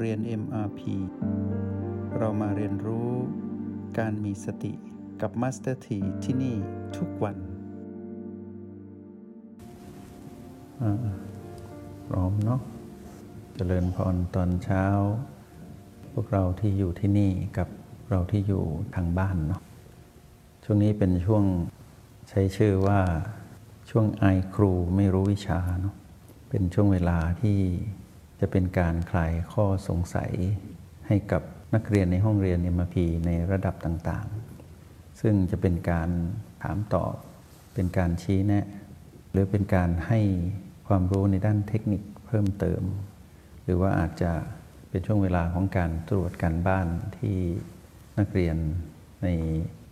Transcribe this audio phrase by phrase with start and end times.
[0.00, 0.80] เรียน MRP
[2.18, 3.10] เรามาเรียนรู้
[3.98, 4.72] การมีสติ
[5.20, 6.56] กับ Master T ที่ที่นี่
[6.96, 7.36] ทุกวัน
[12.06, 12.60] พร้อมเนาะ
[13.54, 14.84] เจริญพรตอนเช้า
[16.12, 17.68] พวกเราที่อยู่ที่นี่กับ
[18.10, 19.62] เราที่อยู่ทางบ้านเนาะ
[20.64, 21.44] ช่วงนี้เป็นช่วง
[22.28, 23.00] ใช้ชื่อว่า
[23.90, 25.94] ช่วงไอครูไม่รู้วิชาเนาะ
[26.48, 27.58] เป็นช่วงเวลาที่
[28.40, 30.32] จะเป็นการคลายข้อสงสัย
[31.06, 31.42] ให้กับ
[31.74, 36.10] นักเรียนในห้องเรียน m พีในระดับต่างๆ ซึ่งจะเป็นการ
[36.62, 37.14] ถามตอบ
[37.74, 38.66] เป็นการชี้แนะ
[39.30, 40.20] หรือเป็นการให้
[40.88, 42.82] ความรู้ในด้านเทคนิคเพิ่มเติม
[43.64, 44.32] หรือว่าอาจจะ
[44.88, 46.86] เป็นช่วงเวลาของการตรวจการบ้าน
[47.18, 47.36] ที่
[48.18, 48.56] นักเรียน
[49.22, 49.28] ใน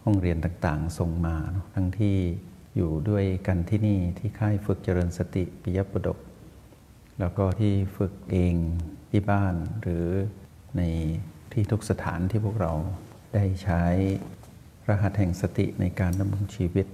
[0.05, 1.37] ห้องเรียนต่างๆส่งมา
[1.75, 2.17] ทั้งที่
[2.77, 6.19] อยู่ด้วยกันที่นี่ที่ค่ายฝึกเจริญสติปิยประดก
[7.19, 8.55] แล้วก็ที่ฝึกเอง
[9.11, 10.07] ที่บ้านหรือ
[10.77, 10.83] ใน
[11.53, 12.73] ที่ทุกสถานที่พวกเรา
[13.35, 13.83] ได้ใช้
[14.89, 16.87] รหัสแห่งสติในการดำรงชีวิต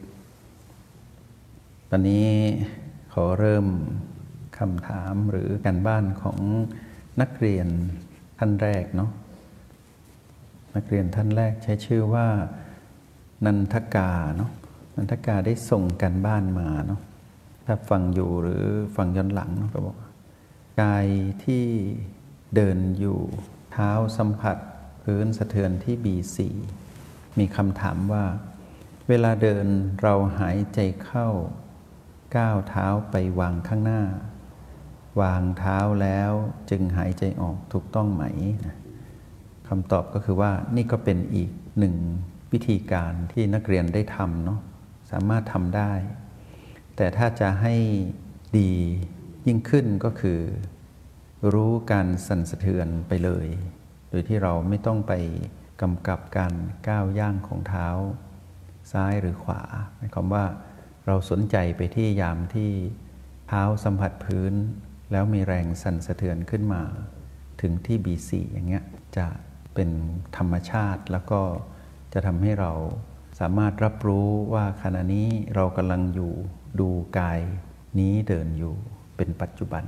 [1.91, 2.29] ตอนนี้
[3.13, 3.67] ขอเริ่ม
[4.59, 6.39] คำถามหรือการบ้านของ
[7.21, 7.67] นักเรียน
[8.39, 9.11] ท่านแรกเนาะ
[10.77, 12.27] นักเรียนท่านแรกใช้ชื่อว่า
[13.45, 14.51] นันทกาเนาะ
[14.97, 17.01] นันทกาได้ส่งกันบ้านมาเนาะ
[17.67, 18.65] ถ้าฟังอยู่หรือ
[18.97, 19.97] ฟังย้อนหลังเนาะก็บอก
[20.81, 21.07] กาย
[21.45, 21.67] ที่
[22.55, 23.21] เดินอยู่
[23.73, 24.57] เท้าสัมผัส
[25.03, 26.39] พื้นสะเทือนที่ B4
[27.39, 28.25] มีคำถามว่า
[29.09, 29.67] เวลาเดิน
[30.03, 31.29] เราหายใจเข้า
[32.37, 34.03] ก้าวเท้าไปวางข้างหน้า
[35.21, 36.33] วางเท้าแล้ว
[36.71, 38.25] จึงหายใจออกถูกต้องไหม
[39.69, 41.95] คำตอบก็คือว่านี่ก็เป็นอีกหนึ่ง
[42.53, 44.61] วิธีการที่นักเรียนได้ทำเนาะ
[45.11, 45.93] สามารถทำได้
[46.97, 47.75] แต่ถ้าจะให้
[48.59, 48.73] ดี
[49.47, 50.41] ยิ่งขึ้นก็คือ
[51.53, 53.47] รู้การสั่นสะเทือนไปเลย
[54.11, 55.13] โดยที่เราไม่ต้องไป
[55.83, 56.55] กำกับการ
[56.89, 57.89] ก้าวย่างของเท้า
[58.93, 59.63] ซ้ายหรือขวา
[59.97, 60.45] หมายความว่า
[61.07, 62.71] เราสนใจไปที่ยามที่
[63.49, 64.53] เท้าสัมผัสพื้น
[65.13, 66.83] แล้วมีแรงสั่นสะเทือนขึ้นมา
[67.61, 68.85] ถึงที่ B4 อย่างเงี้ย
[69.17, 69.27] จะ
[69.75, 69.91] เป็น
[70.37, 71.41] ธรรมชาติแล้วก็
[72.13, 72.73] จะทำให้เรา
[73.41, 76.33] สามารถรับรู้ว่าขณะนี้เรากำลังอยู่
[76.81, 77.41] ดูกาย
[77.99, 78.77] นี้เดินอยู่
[79.23, 79.85] เป็นปัจจุบัน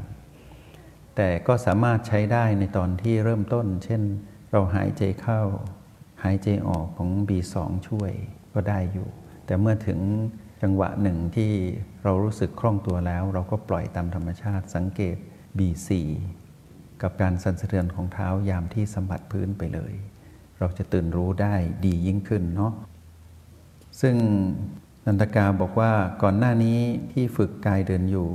[1.17, 4.03] แต่ก็สามารถใช้ได้ในตอนที่เริ่มต้น เช่น
[4.53, 5.43] เราหายใจเข้า
[6.25, 7.55] หายใจออกของ B2
[7.89, 8.13] ช่วย
[8.55, 9.09] ก็ได้อยู่
[9.47, 10.01] แต่เมื่อถึง
[10.63, 11.53] จังหวะหนึ่งที่
[12.05, 15.17] เรารู้สึกคล่องตัวแล้ว เราก็ปล่อยตามธรรมชาติสังเกต
[15.59, 15.91] B4
[17.03, 19.93] กับการสั่นสะเทือนของเท้ายามที่สัมผัสพื้นไปเลย
[20.59, 22.73] เราจะตื่นรู้ได้ดียิ่งขึ้นเนาะ
[24.01, 24.17] ซึ่ง
[25.07, 26.79] นันตกาบอกว่าก่อนหน้านี้
[27.13, 28.29] ที่ฝึกกายเดินอยู่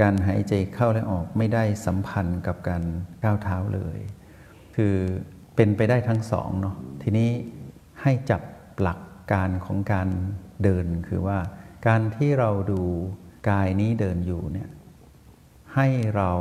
[0.00, 2.82] การหายใจเข้าและออกไม่ได้สัมพันธ์กับการ
[3.24, 3.98] ก้าวเท้าเลย
[4.76, 4.94] คือ
[5.56, 7.30] เป็นไปได้ทั้งสองเนาะทีนี้
[8.02, 8.42] ให้จับ
[8.80, 9.00] หลัก
[9.32, 10.08] การของการ
[10.62, 11.38] เดินคือว่า
[11.86, 12.82] การที่เราดู
[13.48, 14.70] กายนี้เดินอยู่เนี่ย
[15.74, 16.32] ให้เรา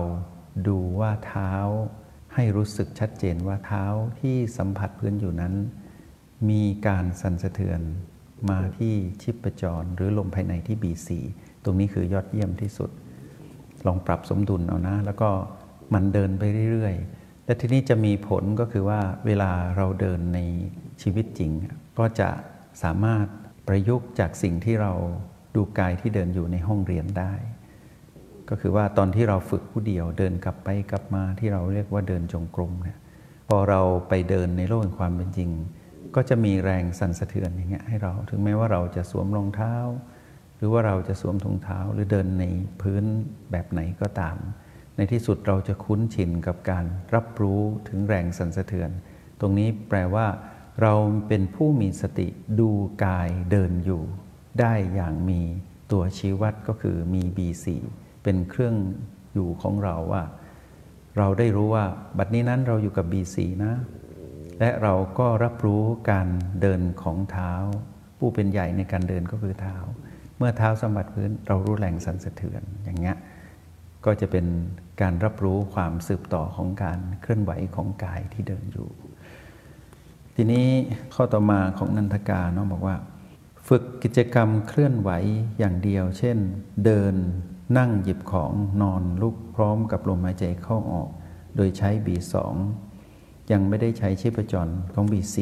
[0.67, 1.53] ดูว่าเท้า
[2.33, 3.85] ให้รู้สึกชัดเจนว่าเท้า
[4.19, 5.53] ที่สัมผัสพื้นอยู่นั้น
[6.49, 7.81] มีการสั่นสะเทือน
[8.49, 11.09] มาที่ชิประจรหรือลมภายในที่ B4
[11.63, 12.89] ตรงนี้คือยอดเยี่ยมที่สุด
[13.87, 15.29] ลองปรับสมดุลเอานะ แล้วก็
[15.93, 20.39] มันเดินไปเรื่อยๆและทีนี้จะมีผลก็คือว่าเวลาเราเดินใน
[21.01, 21.51] ชีวิตจริง
[21.99, 22.29] ก็จะ
[22.83, 23.25] สามารถ
[23.67, 24.93] ประยุกต์จากสิ่งที่เรา
[25.55, 27.33] ดูกายที่เดินอยู่ในห้องเรียนได้
[28.49, 32.99] ก็คือว่าตอนที่เราฝึกผู้เดียวเดินกลับไปกลับมาที่เราเรียกว่าเดินจงกรมเนี่ย
[33.49, 35.49] พอเราไปเดินในโลกแห่งความเป็นจริง
[36.15, 39.75] ก็จะมีแรงสั่นสะเทือนอย่างเงี้ยให้เรา ถึงแม้ว่าเราจะสวมรองเท้า
[40.61, 42.45] หรือว่าเราจะสวมถุงเท้าหรือเดินใน
[42.81, 43.03] พื้น
[43.51, 44.37] แบบไหนก็ตาม
[44.95, 46.85] ในที่สุดเราจะคุ้นชินกับการ
[47.15, 48.89] รับรู้ถึงแรงสั่นสะเทือน
[49.39, 50.27] ตรงนี้แปลว่า
[50.81, 50.93] เรา
[51.27, 52.27] เป็นผู้มีสติ
[52.59, 52.69] ดู
[53.05, 54.03] กายเดินอยู่
[54.59, 55.41] ได้อย่างมี
[55.91, 57.65] ตัวชี้วัดก็คือมี B4
[58.23, 58.75] เป็นเครื่อง
[59.33, 60.23] อยู่ของเราว่า
[61.17, 61.85] เราได้รู้ว่า
[62.17, 63.73] บัดนี้นั้นเราอยู่กับ B4 นะ
[64.59, 66.27] และเราก็รับรู้การ
[66.61, 67.53] เดินของเท้า
[68.17, 69.75] ผู้เป็นใหญ่ในการเดินก็คือเท้า
[70.41, 73.17] มื่อเท้าสัมผัสพื้นเรารู้แรงสั่นสะเทือนอย่างเงี้ย
[74.05, 74.45] ก็จะเป็น
[75.01, 78.89] การรับรู้ความสืบต่อของการเคลื่อนไหวของกายที่เดินอยู่
[80.35, 80.67] ทีนี้
[81.13, 82.95] ข้อต่อมาของนันทกาเนาะบอกว่า
[83.67, 85.09] ฝึกกิจกรรมเคลื่อนไหว
[85.59, 86.37] อย่างเดียว เช่น
[86.85, 87.15] เดิน
[87.77, 88.51] นั่งหยิบของ
[88.81, 91.09] นอนลุกพร้อมกับลมหายใจเข้าออก
[91.55, 92.35] โดยใช้ B2
[93.51, 95.37] ยังไม่ได้ใช้ชีพจรของ B4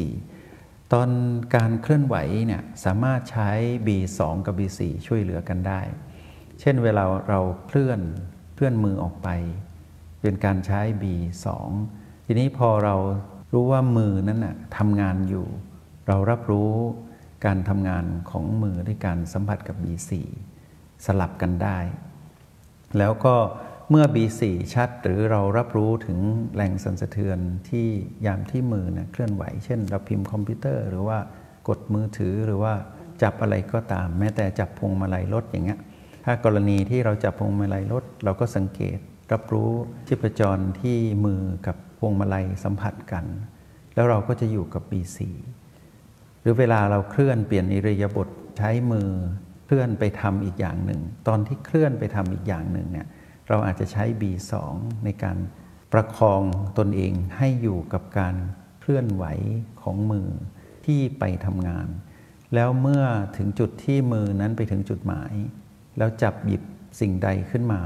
[0.92, 1.08] ตอน
[1.56, 2.16] การเคลื่อนไหว
[2.46, 3.50] เนี่ยสามารถใช้
[3.86, 5.80] B2 กับ B4 ช่วยเหลือกันได้
[6.60, 8.00] เช่นเวลาเราเคลื่อน
[8.54, 9.28] เคลื่อนมือออกไป
[10.22, 11.46] เป็นการใช้ B2
[12.26, 12.96] ทีนี้พอเรา
[13.52, 15.46] รู้ว่ามือนั้นน่ะทำงานอยู่
[16.08, 16.72] เรารับรู้
[17.46, 20.10] การทำงานของมือด้วยการสัมผัสกับ B4
[21.04, 21.78] สลับกันได้
[22.98, 23.36] แล้วก็
[23.92, 24.42] เมื่อ B4
[24.74, 26.18] ชัดหรือเรารับรู้ถึง
[26.56, 27.38] แรงสั่นสะเทือน
[27.70, 27.86] ที่
[28.26, 31.18] ยามที่มือนะเคลื่อนไหว เช่น เราพิมพ์คอมพิวเตอร์ หรือว่า
[31.68, 32.72] กดมือถือหรือว่า
[33.22, 35.80] จับอะไรก็ตาม แม้แต่จับพวงมาลัยรถอย่างเงี้ย
[36.24, 38.98] ถ้ากรณีที่เราจับพวงมาลัยรถเราก็สังเกต
[39.32, 39.70] รับรู้
[40.06, 43.24] ชีพจรที่มือกับพวงมาลัยสัมผัสกัน
[43.94, 45.18] แล้วเราก็จะอยู่กับ B4
[46.40, 48.28] หรือเวลาเราเคลื่อนเปลี่ยนอิริยาบถ
[48.58, 49.08] ใช้มือ
[49.66, 53.06] เคลื่อนไปทำอีกอย่างหนึ่ง ตอนที่เคลื่อนไปทำอีกอย่างหนึ่งเนี่ย
[53.50, 54.52] เราอาจจะใช้ B2
[55.04, 55.38] ในการ
[55.92, 56.42] ประคอง
[56.78, 58.36] ตนเองให้อยู่กับการ
[58.80, 59.24] เคลื่อนไหว
[59.82, 60.28] ของมือ
[60.86, 61.86] ที่ไปทำงาน
[62.54, 63.04] แล้วเมื่อ
[63.36, 65.32] ถึงจุดที่มือนั้นไปถึงจุดหมาย
[65.98, 66.62] แล้วจับหยิบ
[67.00, 67.82] สิ่งใดขึ้นมา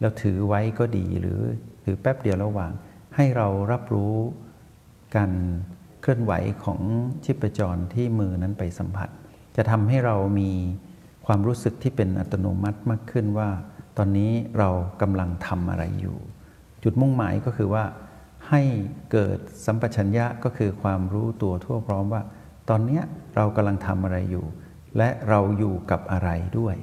[0.00, 1.40] แล้วถือไว้ก็ดีหรือ
[1.84, 2.72] ถือแป๊บเดียวระหว่าง
[3.16, 4.14] ให้เรารับรู้
[5.16, 5.32] การ
[6.00, 6.32] เคลื่อนไหว
[6.64, 6.80] ของ
[7.24, 9.08] ชีพจรที่มือนั้นไปสัมผัส
[9.56, 10.50] จะทำให้เรามี
[11.26, 13.50] ความรู้สึกที่เป็นอัตโนมัติมากขึ้นว่า
[13.98, 14.70] ตอนนี้เรา
[15.02, 16.18] กำลังทำอะไรอยู่
[16.82, 17.84] จุดมุ่งหมายก็คือว่า
[18.48, 18.62] ให้
[19.12, 22.22] เกิดสัมปชัญญะก็คือความรู้ตัวทั่วพร้อมว่า
[22.68, 23.00] ตอนนี้
[23.36, 24.46] เรากำลังทำอะไรอยู่
[24.96, 26.76] และเราอยู่กับอะไรด้วย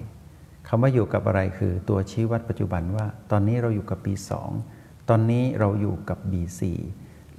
[0.68, 4.50] คำว่าอยู่กับอะไรคือตัวชี้วัดปัจจุบันว่า ตอนนี้เราอยู่กับปีสอง
[5.10, 6.62] ตอนนี้เราอยู่กับ B4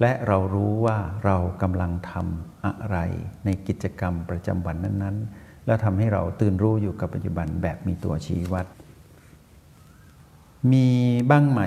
[0.01, 2.97] และเรารู้ว่าเรากำลังทำอะไร
[3.45, 8.65] ในกิจกรรมประจำวันนั้น ๆ แล้วทำให้เราตื่นรู้อยู่กับปัจจุบันแบบมีตัวชี้วัด
[10.73, 10.87] มี
[11.29, 11.61] บ้างไหม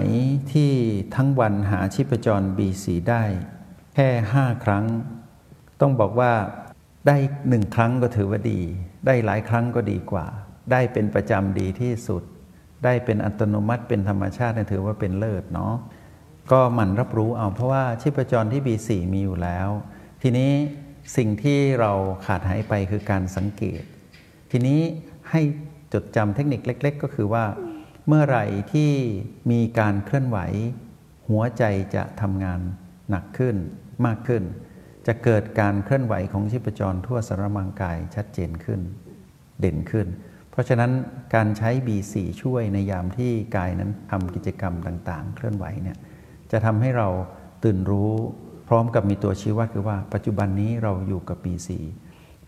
[0.52, 0.70] ที่
[1.14, 3.22] ทั้งวันหาชีพจร B4 ได้
[3.94, 4.08] แค่
[4.38, 4.84] 5 ครั้ง
[5.80, 6.32] ต้องบอกว่า
[7.06, 7.16] ได้
[7.48, 8.60] หนึ่งครั้งก็ถือว่าดี
[9.06, 10.26] ได้หลายครั้งก็ดีกว่า
[10.72, 12.22] ได้เป็นประจำดีที่สุด
[12.84, 15.74] ได้เป็นอัตโนมัติเป็นธรรมชาติถือว่าเป็นเลิศเนาะ
[16.52, 19.68] ก็หมั่นรับรู้เอาเพราะว่าชีพจรที่ B4 มีอยู่แล้ว
[20.22, 20.50] ทีนี้
[21.16, 21.92] สิ่งที่เรา
[22.26, 23.82] ขาดหายไปคือการสังเกต
[24.50, 24.80] ทีนี้
[25.30, 25.40] ให้
[25.92, 27.44] จดจำเทคนิคเล็ก ๆ ก็คือว่า
[28.08, 28.92] เมื่อไหร่ที่
[29.50, 30.38] มีการเคลื่อนไหว
[31.28, 31.64] หัวใจ
[31.94, 32.60] จะทำงาน
[33.10, 33.56] หนักขึ้น
[34.06, 34.42] มากขึ้น
[35.06, 38.80] จะเกิดการเคลื่อนไหวของชีพจรทั่วสารมังกายชัดเจนขึ้น
[39.60, 40.06] เด่นขึ้น
[40.50, 40.92] เพราะฉะนั้น
[41.34, 45.98] การใช้ B4 ช่วยในยามที่กายนั้นทำกิจกรรมต่างๆ เคลื่อนไหวเนี่ย
[46.50, 47.08] จะทำให้เรา
[47.64, 48.12] ตื่นรู้
[48.68, 51.78] พร้อมกับมีตัวชี้วัดคือว่า ปัจจุบันนี้เราอยู่กับปีสี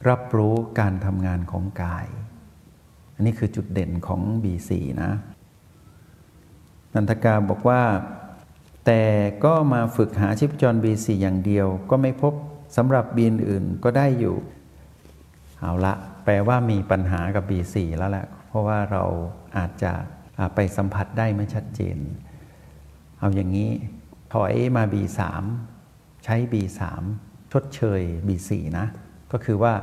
[0.09, 2.07] รับรู้การทำงานของกาย
[3.15, 4.73] อันนี้คือจุดเด่นของ B4
[5.03, 5.13] นะ
[6.97, 7.83] นันทกาบอกว่า
[8.87, 9.03] แต่
[9.45, 12.35] ก็มาฝึกหาชิพจร B4 อย่างเดียว ก็ไม่พบ
[12.77, 14.37] สำหรับบีอื่นก็ได้อยู่
[15.61, 15.95] เอาละ
[16.25, 19.03] แปลว่ามีปัญหากับ B4 แล้วแหละ เพราะว่าเรา
[19.57, 19.93] อาจจะ
[20.55, 21.99] ไปสัมผัสได้ไม่ชัดเจน
[23.19, 23.71] เอาอย่างนี้
[24.35, 25.21] ถอยมา B3
[26.25, 26.81] ใช้ B3
[27.53, 28.87] ชดเชย B4 นะ
[29.33, 29.75] ก็คือว่า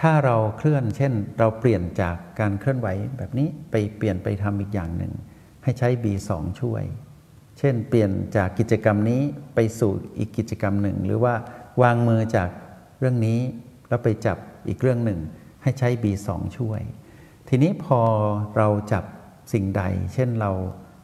[0.00, 5.12] ถ้าเราเคลื่อนเช่น เราเปลี่ยนจากการเคลื่อนไหวแบบนี้ไปเปลี่ยนไปทำอีกอย่างหนึ่ง
[5.62, 6.30] ให้ใช้ B2
[6.60, 6.84] ช่วย
[7.58, 9.22] เช่น เปลี่ยนจากกิจกรรมนี้
[9.54, 11.34] ไปสู่อีกกิจกรรมหนึ่ง หรือว่า
[11.82, 12.48] วางมือจาก
[12.98, 13.40] เรื่องนี้
[13.88, 15.20] แล้วไปจับอีกเรื่องหนึ่ง
[15.62, 16.28] ให้ใช้ B2
[16.58, 16.80] ช่วย
[17.48, 18.00] ทีนี้พอ
[18.56, 19.04] เราจับ
[19.52, 19.82] สิ่งใด
[20.14, 20.52] เช่นเรา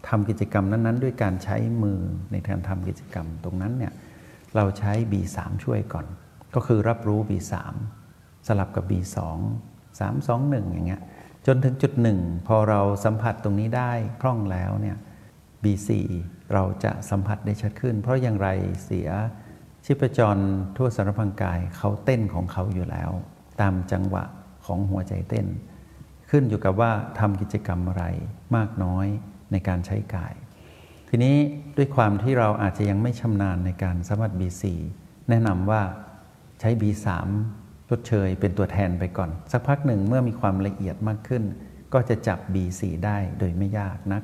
[0.08, 2.00] ทำกิจกรรมนั้นๆ ด้วยการใช้มือ
[2.32, 3.92] ในการทำกิจกรรมตรงนั้นเนี่ย
[4.56, 6.06] เราใช้ B3 ช่วยก่อน
[6.54, 7.54] ก็คือรับรู้ B3
[8.46, 9.16] สลับกับ B2
[9.98, 11.02] 3 2 1 อย่างเงี้ย
[11.46, 14.96] จนถึงจุดหนึ่งพอเราสัมผัสตรงนี้ได้คล่องแล้วเนี่ย
[15.62, 15.90] B4
[16.52, 18.48] เราจะสัมผัสได้ชัดขึ้น เพราะอย่างไร
[18.84, 19.08] เสีย
[19.84, 20.36] ชีพจร
[20.76, 23.10] ทั่วสารพังกายเขาเต้นของเขาอยู่แล้ว
[23.60, 24.24] ตามจังหวะ
[24.66, 25.46] ของหัวใจเต้น
[26.30, 28.04] ขึ้นอยู่กับว่าทำกิจกรรมอะไร
[28.56, 29.06] มากน้อย
[29.52, 30.34] ในการใช้กาย
[31.08, 31.36] ทีนี้
[31.76, 34.62] ด้วยความที่เราอาจจะยังไม่ชำนาญในการสมัคร B4
[35.28, 35.82] แนะนำว่า
[36.60, 37.06] ใช้ B3
[37.90, 41.42] ทดเชยเป็นตัวแทนไปก่อน สักพักหนึ่งเมื่อมีความละเอียดมากขึ้น
[41.92, 44.22] ก็จะจับ B4 ได้โดยไม่ยากนัก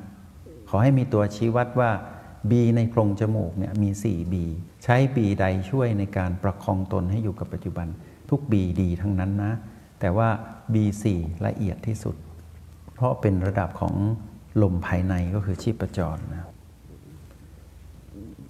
[0.69, 1.91] ขอให้มีตัวชี้วัดว่า
[2.49, 4.35] B ในโพรงจมูกเนี่ยมี 4B
[4.83, 7.87] ใช้ B ใดช่วยในการประคองตนให้อยู่กับปัจจุบัน
[8.29, 9.53] ทุก B ดีทั้งนั้นนะ
[9.99, 10.29] แต่ว่า
[10.73, 11.05] B4
[11.45, 12.15] ละเอียดที่สุด
[12.93, 13.95] เพราะเป็นระดับของ
[14.61, 16.43] ลมภายในก็คือชีพจรนะ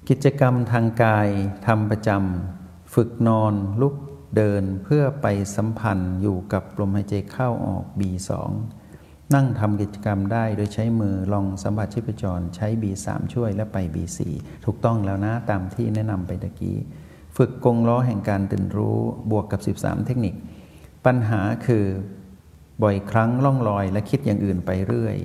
[0.09, 1.27] กิจกรรมทางกาย
[1.67, 3.95] ทำประจำฝึกนอนลุก
[4.35, 8.31] เดินเพื่อไปสัมพันธ์อยู่กับลมหายใจเข้าออก B2
[9.35, 14.19] นั่งทำกิจกรรมได้โดยใช้มือลองสัมผัสชีพจรใช้ B3 ช่วยและไป B4
[14.65, 16.77] ถูกต้องแล้วนะตามที่แนะนำไปตะกี้
[17.37, 18.99] ฝึกกงล้อแห่งการตื่นรู้
[19.31, 20.33] บวกกับ 13 เทคนิค
[21.05, 21.85] ปัญหาคือ
[22.83, 25.17] บ่อยครั้งล่องลอยและคิดอย่างอื่นไปเรื่อย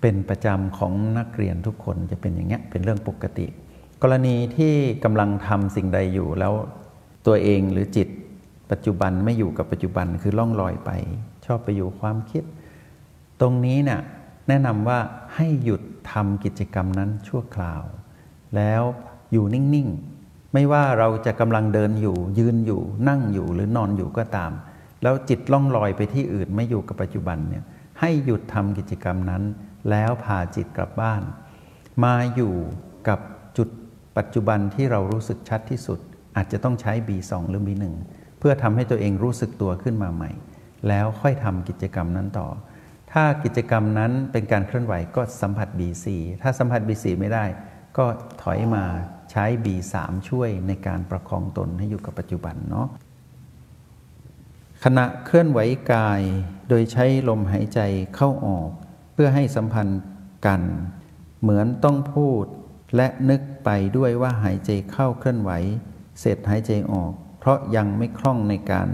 [0.00, 3.46] เป็นประจำของนักเรียนทุกคนจะเป็นอย่างเงี้ยเป็นเรื่องปกติ
[4.02, 6.54] กรณีที่กำลังทำสิ่งใดอยู่แล้ว
[7.26, 8.08] ตัวเองหรือจิต
[8.70, 10.90] ปัจจุบันไม่อยู่กับปัจจุบันคือล่องลอยไป
[11.46, 12.44] ชอบไปอยู่ความคิด
[13.40, 14.00] ตรงนี้เนี่ย
[14.48, 14.98] แนะนำว่า
[15.34, 17.82] ให้หยุดทำกิจกรรมนั้นชั่วคราว
[18.56, 18.82] แล้ว
[19.32, 19.88] อยู่นิ่ง
[20.20, 24.52] ๆ ไม่ว่าเราจะกำลังเดินอยู่ ยืนอยู่นั่งอยู่หรือนอนอยู่ก็ตาม
[25.02, 27.64] แล้วจิตล่องลอยไปที่อื่นไม่อยู่กับปัจจุบันเนี่ย
[28.00, 29.42] ให้หยุดทำกิจกรรมนั้น
[29.90, 31.22] แล้วพาจิตกลับบ้าน
[32.04, 32.54] มาอยู่
[33.08, 33.20] กับ
[33.56, 33.68] จุด
[34.16, 36.00] ปัจจุบันที่เรารู้สึกชัดที่สุด
[36.36, 37.84] อาจจะต้องใช้ B2 หรือ B1
[38.38, 40.30] เพื่อทำให้ตัวเองรู้สึกตัวขึ้นมาใหม่
[40.88, 42.48] แล้วค่อยทำกิจกรรมนั้นต่อ
[43.12, 46.06] ถ้ากิจกรรมนั้นเป็นการเคลื่อนไหวก็สัมผัส B4
[46.42, 47.44] ถ้าสัมผัส B4 ไม่ได้
[47.98, 48.06] ก็
[48.42, 48.84] ถอยมา
[49.30, 49.94] ใช้ B3
[50.28, 52.88] ช่วยในการประคองตนให้อยู่กับปัจจุบันเนาะ
[54.84, 55.58] ขณะเคลื่อนไหว
[55.92, 56.22] กาย
[56.68, 57.80] โดยใช้ลมหายใจ
[58.16, 58.70] เข้าออก
[59.12, 60.02] เพื่อให้สัมพันธ์
[60.46, 60.62] กัน
[61.40, 62.44] เหมือนต้องพูด
[62.96, 65.50] และนึกไปด้วยว่าหายใจเข้าเคลื่อนไหว
[66.20, 68.88] เสร็จหายใจออก เพราะยังไม่คล่องในการ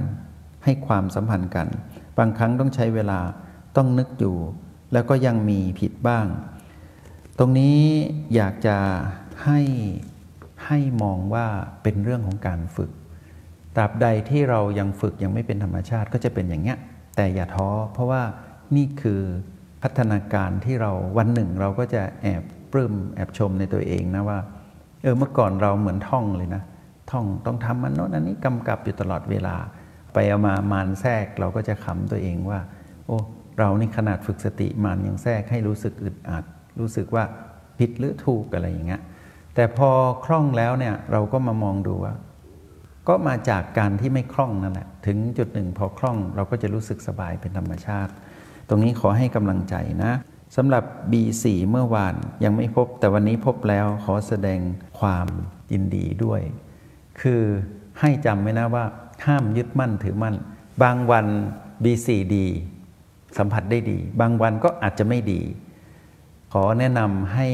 [0.64, 1.66] ให้ความสัมพันธ์กัน
[2.18, 3.20] บางครั้งต้องใช้เวลา
[3.76, 4.36] ต้องนึกอยู่
[4.92, 6.26] แล้วก็ยังมีผิดบ้าง
[7.38, 7.78] ตรงนี้
[8.34, 8.76] อยากจะ
[9.44, 9.60] ให้
[10.66, 11.46] ให้มองว่า
[11.82, 12.90] เป็นเรื่องของการฝึก
[13.76, 16.78] ตราบใดที่เรายังฝึกยังไม่เป็นธรรมชาติก็จะเป็นอย่างเงี้ย
[17.16, 18.22] แต่อย่าท้อ เพราะว่า
[18.76, 19.20] นี่คือ
[19.82, 24.38] พัฒนาการที่เราวันหนึ่งเราก็จะแอบปลื้มแอบชมในตัวเองนะว่า
[25.02, 26.62] เออเมื่อก่อนเราเหมือนท่องเลยนะ
[27.10, 29.56] ท่องต้องทำมันโน้นอันนี้กำกับอยู่ตลอดเวลา
[30.12, 32.60] ไปเอามามานแทรกเราก็จะขำตัวเองว่า
[33.06, 33.18] โอ้
[33.58, 36.44] เรานี่ขนาดฝึกสติมานยังแทรกให้รู้สึกอึดอัด
[36.80, 37.24] รู้สึกว่า
[37.78, 39.02] ผิดหรือถูกอะไรอย่างเงี้ย
[39.54, 39.90] แต่พอ
[40.24, 42.14] คล่องแล้วเนี่ยเราก็มามองดูว่า
[43.08, 48.12] ก็มาจากการที่ไม่คล่องนั่นแหละถึงจุดหนึ่งพอคล่องเราก็จะรู้สึกสบายเป็นธรรมชาติ
[48.68, 50.12] ตรงนี้ขอให้กำลังใจนะ
[50.56, 54.60] สำหรับ B4 เมื่อวานยังไม่พบแต่วันนี้พบแล้วขอแสดง
[55.00, 55.26] ความ
[55.72, 56.40] ยินดีด้วย
[57.20, 57.42] คือ
[58.00, 58.84] ให้จำไว้นะว่า
[59.26, 60.36] ห้ามยึดมั่นถือมั่น
[60.82, 61.26] บางวัน
[61.84, 62.46] B4 ดี
[63.38, 65.40] สัมผัสได้ดี บางวันก็อาจจะไม่ดี
[66.52, 67.48] ขอแนะนำให้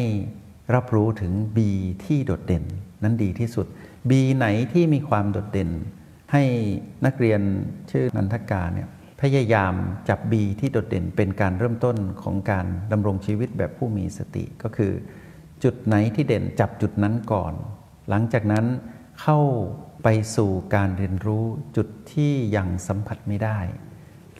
[0.74, 1.58] รับรู้ถึง B
[2.04, 2.64] ที่โดดเด่น
[3.02, 3.66] นั้นดีที่สุด
[4.10, 5.70] บีไหนที่มีความโดดเด่น
[6.32, 6.42] ให้
[7.06, 7.40] นักเรียน
[7.90, 8.88] ชื่อนันทกาเนี่ย
[9.20, 9.74] พยายาม
[10.08, 14.92] จับบีที่โดดเด่นเป็นการเริ่มต้นของการดำรงชีวิตแบบผู้มีสติก็คือ
[15.64, 17.54] จุดไหนที่เด่นจับจุดนั้นก่อน
[18.08, 18.64] หลังจากนั้น
[19.20, 19.38] เข้า
[20.02, 21.44] ไปสู่การเรียนรู้
[21.76, 23.58] จุดที่ยังสัมผัสไม่ได้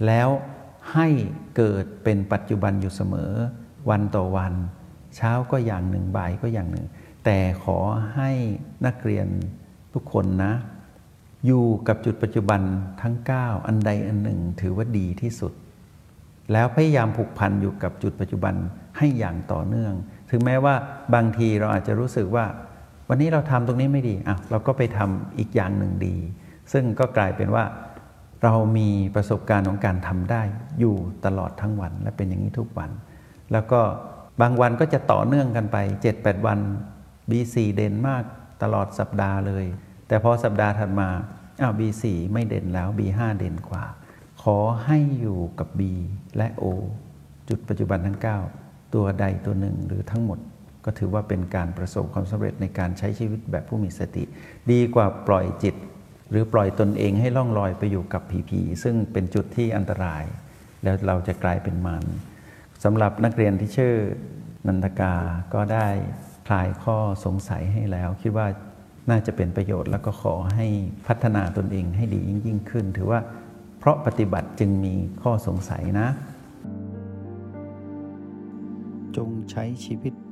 [0.06, 0.28] แล้ว
[0.92, 1.08] ให้
[1.56, 3.32] เกิดเป็นปัจจุบันอยู่เสมอ
[3.90, 4.54] วันต่อวัน
[5.16, 6.87] เช้าก็อย่างหนึ่งบ่ายก็อย่างหนึ่ง
[7.25, 7.78] แต่ขอ
[8.14, 8.30] ให้
[8.87, 9.26] นักเรียน
[9.94, 10.52] ทุกคนนะ
[11.47, 12.61] อยู่กับจุดปัจจุบัน
[13.02, 15.52] ทั้ง 9 อันใดอันหนึ่งถือว่าดีที่สุด
[16.52, 18.54] แล้วพยายามผูกพันอยู่กับจุดปัจจุบัน
[18.97, 19.94] ให้อย่างต่อเนื่อง
[20.30, 20.75] ถึงแม้ว่า
[21.14, 22.47] บางทีเราอาจจะรู้สึกว่า
[23.09, 26.17] วันนี้เราทำตรงนี้ไม่ดีอะเราก็ไปทำอีกอย่างหนึ่งดี
[26.73, 27.65] ซึ่งก็กลายเป็นว่า
[28.45, 30.43] เรามีประสบการณ์ของการทำได้
[30.81, 32.91] อยู่ตลอดทั้งวันและเป็นอย่างนี้ทุกวัน
[33.53, 33.81] แล้วก็
[34.41, 35.77] บางวันก็จะต่อเนื่องกันไป
[36.12, 36.59] 7-8 วัน
[37.31, 38.23] B4 เด่นมาก
[38.62, 39.65] ตลอดสัปดาห์เลย
[40.09, 41.09] แต่พอสัปดาห์ถัดมา
[41.61, 43.85] อ้าว B4 ไม่เด่นแล้ว B5 เด่นกว่า
[44.43, 45.81] ขอให้อยู่กับ B
[46.37, 46.65] และ O
[47.49, 48.19] จุดปัจจุบันทั้ง
[48.59, 50.38] 9 ตัวใดตัวหนึ่งหรือทั้งหมด
[50.85, 54.25] ก็ถือว่าเป็นการประสบความสำเร็จในการใช้ชีวิตแบบผู้มีสติ
[54.70, 55.75] ดีกว่าปล่อยจิต
[56.30, 60.25] หรือปล่อยตนเองให้ล่องลอยไปอยู่กับผีผีซึ่งเป็นจุดที่อันตราย
[60.82, 62.04] แล้วเราจะกลายเป็นมัน
[62.85, 63.94] สำหรับนักเรียนที่ชื่อ
[64.66, 65.14] นันทกา
[65.54, 65.88] ก็ได้
[66.49, 68.47] คลายข้อสงสัยให้แล้ว คิดว่า
[69.11, 70.66] น่าจะเป็นประโยชน์แล้วก็ขอให้
[71.06, 73.20] พัฒนาตนเองให้ดียิ่งยิ่งขึ้น ถือว่า
[73.78, 76.08] เพราะปฏิบัติจึงมีข้อสงสัยนะ
[79.16, 80.12] จงใช้ชีวิต